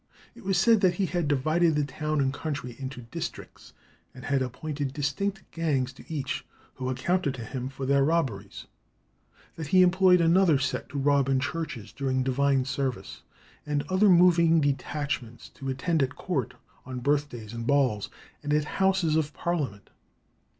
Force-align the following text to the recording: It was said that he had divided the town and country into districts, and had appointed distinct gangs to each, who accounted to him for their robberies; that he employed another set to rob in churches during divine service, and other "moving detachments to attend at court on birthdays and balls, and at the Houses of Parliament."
It 0.33 0.43
was 0.43 0.57
said 0.57 0.81
that 0.81 0.95
he 0.95 1.05
had 1.05 1.27
divided 1.27 1.75
the 1.75 1.83
town 1.85 2.21
and 2.21 2.33
country 2.33 2.75
into 2.79 3.03
districts, 3.03 3.71
and 4.15 4.25
had 4.25 4.41
appointed 4.41 4.93
distinct 4.93 5.43
gangs 5.51 5.93
to 5.93 6.03
each, 6.11 6.43
who 6.73 6.89
accounted 6.89 7.35
to 7.35 7.45
him 7.45 7.69
for 7.69 7.85
their 7.85 8.03
robberies; 8.03 8.65
that 9.57 9.67
he 9.67 9.83
employed 9.83 10.19
another 10.19 10.57
set 10.57 10.89
to 10.89 10.97
rob 10.97 11.29
in 11.29 11.39
churches 11.39 11.93
during 11.93 12.23
divine 12.23 12.65
service, 12.65 13.21
and 13.63 13.83
other 13.89 14.09
"moving 14.09 14.59
detachments 14.59 15.49
to 15.49 15.69
attend 15.69 16.01
at 16.01 16.15
court 16.15 16.55
on 16.83 16.99
birthdays 17.01 17.53
and 17.53 17.67
balls, 17.67 18.09
and 18.41 18.51
at 18.55 18.63
the 18.63 18.67
Houses 18.69 19.15
of 19.15 19.33
Parliament." 19.35 19.91